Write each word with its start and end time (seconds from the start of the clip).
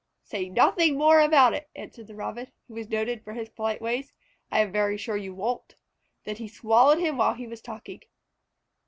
"Say 0.23 0.49
nothing 0.49 0.97
more 0.97 1.19
about 1.19 1.53
it," 1.53 1.69
answered 1.75 2.07
the 2.07 2.15
Robin, 2.15 2.51
who 2.67 2.73
was 2.73 2.89
noted 2.89 3.23
for 3.23 3.33
his 3.33 3.49
polite 3.49 3.83
ways; 3.83 4.13
"I 4.51 4.61
am 4.61 4.71
very 4.71 4.97
sure 4.97 5.15
you 5.15 5.35
won't." 5.35 5.75
Then 6.23 6.37
he 6.37 6.47
swallowed 6.47 6.97
him 6.97 7.17
while 7.19 7.35
he 7.35 7.45
was 7.45 7.61
talking. 7.61 8.01